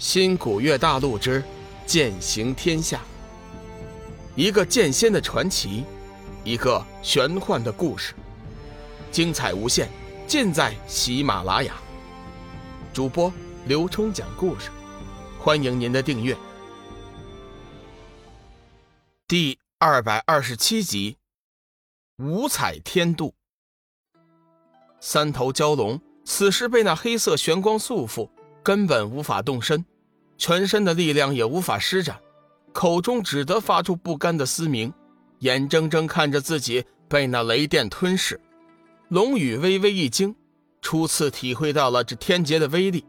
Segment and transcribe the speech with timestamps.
[0.00, 1.44] 新古月大陆之
[1.84, 3.02] 剑行天下，
[4.34, 5.84] 一个剑仙的传奇，
[6.42, 8.14] 一个玄幻的故事，
[9.12, 9.90] 精彩无限，
[10.26, 11.74] 尽在喜马拉雅。
[12.94, 13.30] 主播
[13.66, 14.70] 刘冲讲故事，
[15.38, 16.34] 欢迎您的订阅。
[19.28, 21.18] 第二百二十七集，
[22.16, 23.34] 五彩天渡。
[24.98, 28.30] 三头蛟龙此时被那黑色玄光束缚。
[28.62, 29.84] 根本无法动身，
[30.36, 32.18] 全身的力量也无法施展，
[32.72, 34.92] 口中只得发出不甘的嘶鸣，
[35.40, 38.40] 眼睁睁看着自己被那雷电吞噬。
[39.08, 40.34] 龙宇微微一惊，
[40.80, 43.04] 初次体会到了这天劫的威力。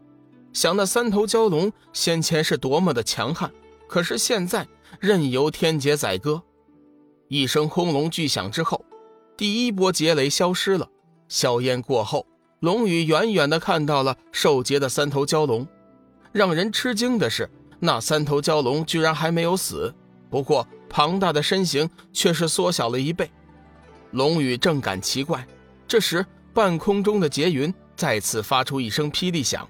[0.52, 3.50] 想那三头蛟龙先前是多么的强悍，
[3.88, 4.66] 可是现在
[5.00, 6.42] 任由天劫宰割。
[7.28, 8.84] 一声轰隆巨响之后，
[9.36, 10.88] 第一波劫雷消失了，
[11.28, 12.26] 硝烟过后。
[12.62, 15.66] 龙宇远远地看到了受劫的三头蛟龙，
[16.30, 19.92] 让人吃惊的是，那三头蛟龙居然还没有死，
[20.30, 23.28] 不过庞大的身形却是缩小了一倍。
[24.12, 25.44] 龙宇正感奇怪，
[25.88, 26.24] 这时
[26.54, 29.68] 半空中的劫云再次发出一声霹雳响，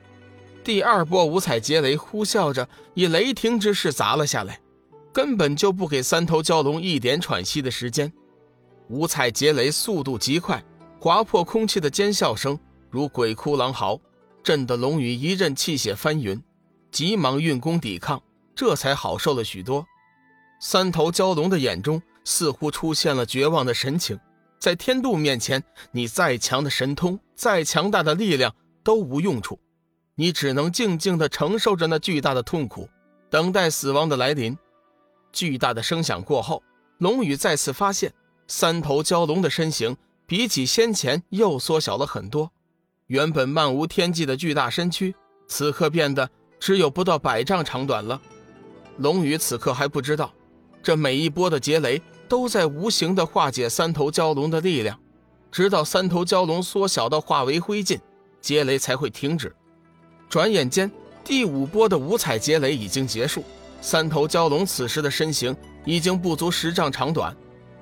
[0.62, 4.60] 第二波五彩劫雷呼啸着以雷霆之势砸了下来，
[5.14, 8.12] 根本就不给三头蛟龙一点喘息的时间。
[8.90, 10.62] 五彩劫雷速度极快，
[11.00, 12.58] 划破空气的尖啸声。
[12.92, 13.98] 如鬼哭狼嚎，
[14.44, 16.38] 震得龙宇一阵气血翻云，
[16.90, 18.22] 急忙运功抵抗，
[18.54, 19.86] 这才好受了许多。
[20.60, 24.20] 三头蛟龙的眼中似乎出现了绝望的神情，
[24.58, 28.54] 在天度面前，你再强的神通，再强大的力量
[28.84, 29.58] 都无用处，
[30.14, 32.90] 你只能静静地承受着那巨大的痛苦，
[33.30, 34.54] 等待死亡的来临。
[35.32, 36.62] 巨大的声响过后，
[36.98, 38.12] 龙宇再次发现，
[38.46, 42.52] 三头蛟龙的身形比起先前又缩小了很多。
[43.12, 45.14] 原本漫无天际的巨大身躯，
[45.46, 48.18] 此刻变得只有不到百丈长短了。
[48.96, 50.32] 龙宇此刻还不知道，
[50.82, 54.98] 这每一波的劫雷都在无形的化解三头蛟龙的力量，
[55.50, 58.00] 直到三头蛟龙缩小到化为灰烬，
[58.40, 59.54] 劫雷才会停止。
[60.30, 60.90] 转眼间，
[61.22, 63.44] 第五波的五彩劫雷已经结束，
[63.82, 65.54] 三头蛟龙此时的身形
[65.84, 67.36] 已经不足十丈长短，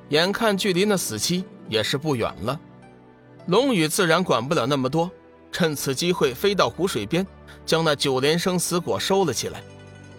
[0.08, 2.60] 眼看距离那死期也是不远了。
[3.46, 5.08] 龙宇自然管不了那么多。
[5.52, 7.26] 趁此机会飞到湖水边，
[7.66, 9.62] 将那九连生死果收了起来，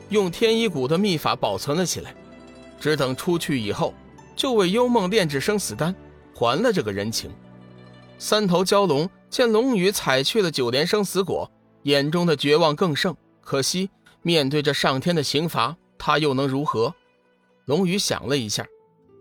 [0.10, 2.14] 用天一谷的秘法保存了起来。
[2.80, 3.94] 只等出去以后，
[4.36, 5.96] 就为幽梦炼制生死丹，
[6.34, 7.30] 还了这个人情。
[8.18, 11.50] 三头蛟龙见龙宇采去了九连生死果，
[11.84, 13.16] 眼中的绝望更盛。
[13.42, 13.90] 可惜
[14.22, 16.94] 面对着上天的刑罚，他又能如何？
[17.66, 18.66] 龙宇想了一下，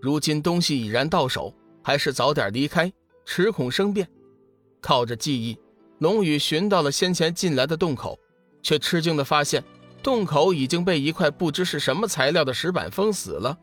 [0.00, 2.92] 如今东西已然到手，还是早点离开，
[3.24, 4.08] 迟恐生变。
[4.80, 5.58] 靠着记忆。
[6.00, 8.18] 龙宇寻到了先前进来的洞口，
[8.62, 9.62] 却吃惊地发现，
[10.02, 13.56] 洞口已经被一块不知是什么材料的石板封死了。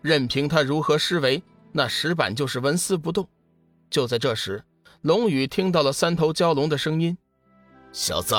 [0.00, 1.42] 任凭他如何施为，
[1.72, 3.28] 那石板就是纹丝不动。
[3.90, 4.62] 就在这时，
[5.02, 7.18] 龙宇听到了三头蛟龙的声音
[7.92, 8.36] ：“小子，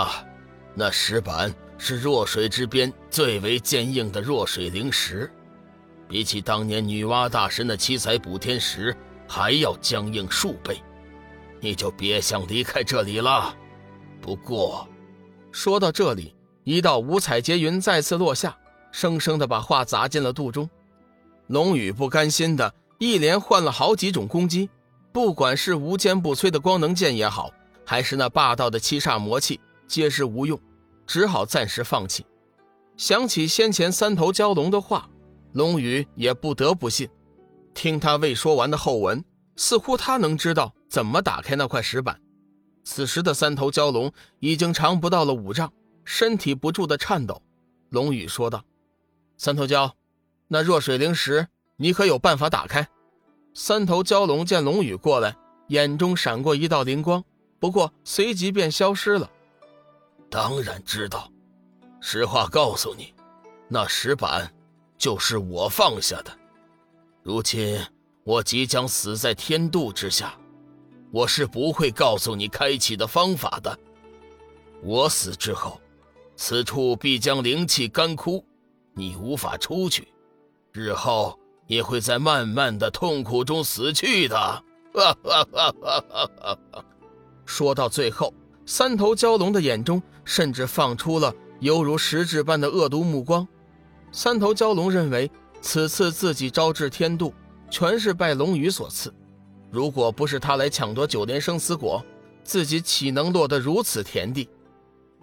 [0.74, 5.30] 那石板是弱水之边最为坚硬的弱水灵石，
[6.08, 8.96] 比起当年女娲大神的七彩补天石
[9.28, 10.82] 还要僵硬数倍。”
[11.62, 13.56] 你就别想离开这里了。
[14.20, 14.88] 不过，
[15.52, 18.58] 说到这里，一道五彩劫云再次落下，
[18.92, 20.70] 生生的把话砸进了肚中。
[21.48, 24.70] 龙宇不甘心的一连换了好几种攻击，
[25.12, 27.52] 不管是无坚不摧的光能剑也好，
[27.86, 30.60] 还是那霸道的七煞魔气，皆是无用，
[31.06, 32.26] 只好暂时放弃。
[32.98, 35.10] 想起先前三头蛟龙的话，
[35.54, 37.10] 龙宇也不得不信。
[37.74, 39.24] 听他未说完的后文，
[39.56, 40.74] 似乎他能知道。
[40.91, 42.19] 怎么打开那块石板？
[42.84, 45.72] 此时的三头蛟龙已经长不到了五丈，
[46.03, 47.41] 身体不住的颤抖。
[47.91, 48.66] 龙宇说道
[49.38, 49.94] ：“三头蛟，
[50.50, 51.47] 那弱水灵石，
[51.78, 52.85] 你可有办法打开？”
[53.56, 55.34] 三头蛟龙见龙宇过来，
[55.69, 57.23] 眼中闪过一道灵光，
[57.58, 59.31] 不过随即便消失了。
[60.29, 61.31] 当然知道，
[62.02, 63.14] 实话告诉你，
[63.70, 64.53] 那石板
[64.97, 66.37] 就是我放下的。
[67.23, 67.79] 如今
[68.26, 70.37] 我即将死在天妒之下。
[71.11, 73.78] 我是不会告诉你开启的方法的。
[74.81, 75.79] 我死之后，
[76.35, 78.43] 此处必将灵气干枯，
[78.93, 80.08] 你无法出去，
[80.72, 81.37] 日后
[81.67, 84.63] 也会在漫漫的痛苦中死去的。
[87.46, 88.34] 说到最后，
[88.66, 93.46] 三头蛟龙的眼中甚至放出了犹如实质般的恶毒目光。
[94.11, 95.29] 三头蛟龙认为，
[95.61, 97.31] 此次自己招致天妒，
[97.69, 99.13] 全是拜龙羽所赐。
[99.72, 102.06] 如果不是他来抢夺九连生死果，
[102.44, 104.50] 自己岂能落得如此田地？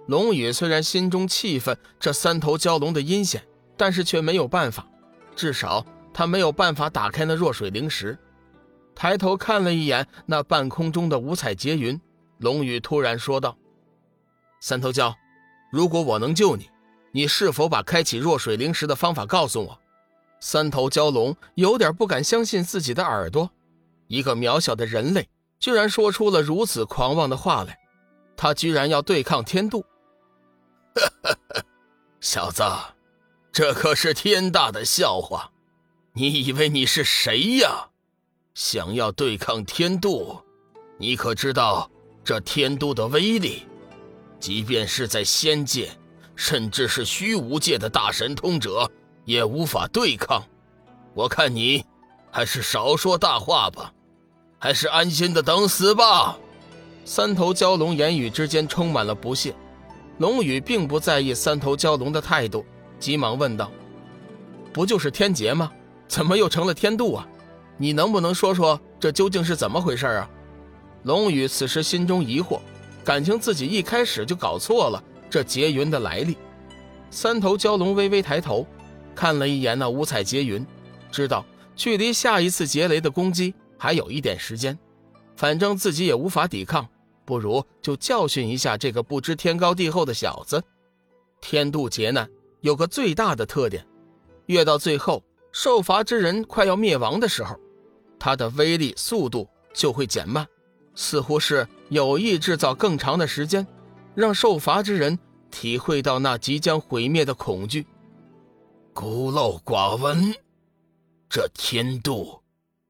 [0.06, 3.47] 龙宇虽然心中气愤这三头蛟龙的阴险，
[3.77, 4.89] 但是却没有办法，
[5.37, 5.85] 至少
[6.15, 8.19] 他没有办法打开那弱水灵石。
[8.95, 12.00] 抬头看了一眼那半空中的五彩劫云，
[12.39, 13.56] 龙宇突然说道
[14.61, 15.15] ：“三头蛟，
[15.71, 16.71] 如果我能救你，
[17.12, 19.79] 你是否把开启弱水灵石的方法告诉我？”
[20.41, 23.50] 三头蛟龙有点不敢相信自己的耳朵，
[24.09, 25.29] 一个渺小的人类
[25.61, 27.79] 居然说出了如此狂妄的话来，
[28.37, 29.85] 他居然要对抗天度！
[32.21, 32.65] 小子，
[33.53, 35.51] 这可是天大的笑话！
[36.15, 37.91] 你以为你是谁呀？
[38.55, 40.43] 想要对抗天度，
[40.99, 41.89] 你可知道
[42.25, 43.67] 这天度的威力？
[44.41, 45.91] 即便是在仙界，
[46.35, 48.91] 甚至是虚无界的大神通者，
[49.25, 50.45] 也无法对抗。
[51.15, 51.85] 我看你
[52.31, 53.93] 还是少说大话吧，
[54.59, 56.39] 还是安心的等死吧。
[57.05, 59.55] 三头蛟龙言语之间充满了不屑。
[60.19, 62.67] 龙宇并不在意三头蛟龙的态度，
[62.99, 63.71] 急忙问道
[64.73, 65.71] ：“不就是天劫吗？
[66.09, 67.27] 怎么又成了天度啊？”
[67.81, 70.29] 你能不能说说这究竟是怎么回事啊？
[71.05, 72.59] 龙宇此时心中疑惑，
[73.05, 75.01] 感情自己一开始就搞错了
[75.31, 76.37] 这劫云的来历。
[77.11, 78.67] 三头蛟龙微微抬头，
[79.15, 80.67] 看了一眼那五彩劫云，
[81.13, 81.45] 知道
[81.77, 84.77] 距离下一次劫雷的攻击还有一点时间，
[85.37, 86.87] 反正自己也无法抵抗，
[87.25, 90.63] 不如就教训一下这个不知天高地厚的小子。
[91.41, 92.29] 天度劫难
[92.61, 93.87] 有个最大的特点，
[94.47, 95.23] 越到最后
[95.53, 97.57] 受罚之人快要灭亡的时候。
[98.19, 100.45] 它的威力速度就会减慢，
[100.97, 103.65] 似乎是有意制造更长的时间，
[104.17, 105.17] 让受罚之人
[105.53, 107.87] 体会到那即将毁灭的恐惧。
[108.93, 110.35] 孤陋寡闻，
[111.31, 112.43] 这天度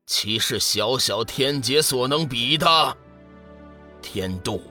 [0.08, 2.96] 岂是小小天劫所能比的？
[4.00, 4.62] 天度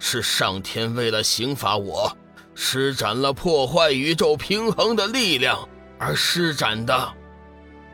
[0.00, 2.14] 是上天为了刑罚我，
[2.52, 5.68] 施展了破坏宇宙平衡的力量
[6.00, 7.14] 而施展的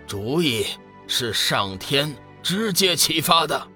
[0.06, 0.66] 主意。
[1.10, 3.66] 是上天直接启发的，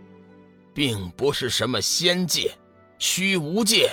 [0.74, 2.54] 并不是什么仙界、
[2.98, 3.90] 虚无界。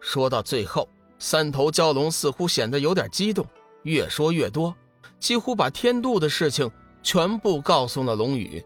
[0.00, 0.88] 说到最后，
[1.20, 3.46] 三头蛟龙似乎显得有点激动，
[3.84, 4.74] 越说越多，
[5.20, 6.68] 几乎把天度的事情
[7.02, 8.64] 全部告诉了龙宇。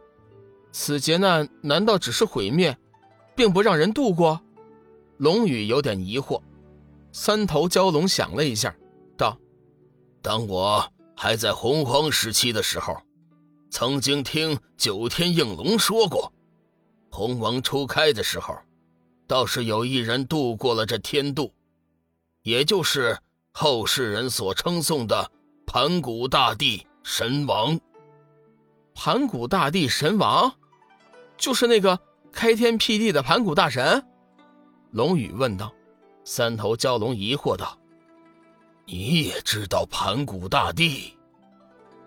[0.72, 2.76] 此劫难难道只是毁灭，
[3.36, 4.40] 并不让人度过？
[5.18, 6.40] 龙宇有点疑惑。
[7.12, 8.74] 三头蛟龙想了一下，
[9.16, 9.38] 道
[10.20, 10.84] ：“当我
[11.16, 12.96] 还在洪荒时期的时候。”
[13.70, 16.32] 曾经听九天应龙说过，
[17.10, 18.56] 洪王初开的时候，
[19.26, 21.52] 倒是有一人度过了这天渡，
[22.42, 23.18] 也就是
[23.50, 25.28] 后世人所称颂的
[25.66, 27.76] 盘古大帝神王。
[28.94, 30.54] 盘古大帝神王，
[31.36, 31.98] 就是那个
[32.32, 34.02] 开天辟地的盘古大神？
[34.92, 35.72] 龙宇问道。
[36.26, 37.78] 三头蛟龙疑惑道
[38.86, 41.12] ：“你也知道盘古大帝？”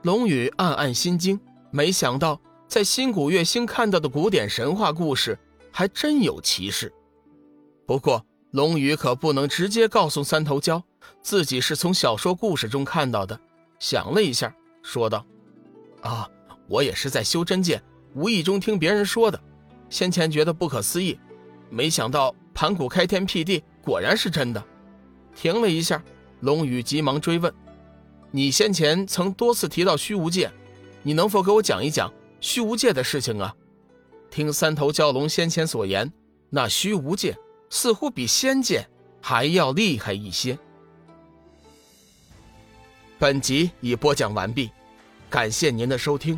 [0.01, 1.39] 龙宇暗暗心惊。
[1.69, 5.37] 没想到，在新古月星看到的古典神话故事，
[5.71, 6.91] 还真有其事。
[7.85, 10.81] 不过，龙宇可不能直接告诉三头蛟，
[11.21, 13.39] 自己是从小说故事中看到的。
[13.77, 14.51] 想了一下，
[14.81, 15.23] 说道
[16.01, 16.27] ：“啊，
[16.67, 17.81] 我也是在修真界
[18.13, 19.39] 无意中听别人说的，
[19.89, 21.17] 先前觉得不可思议，
[21.69, 24.63] 没想到盘古开天辟地果然是真的。”
[25.35, 26.03] 停了一下，
[26.39, 27.53] 龙宇急忙追问
[28.31, 30.51] ：“你先前曾多次提到虚无界？”
[31.03, 33.55] 你能否给我讲一讲虚无界的事情啊？
[34.29, 36.11] 听三头蛟龙先前所言，
[36.49, 37.37] 那虚无界
[37.69, 38.85] 似乎比仙界
[39.21, 40.57] 还要厉害一些。
[43.17, 44.69] 本集已播讲完毕，
[45.29, 46.37] 感谢您的收听。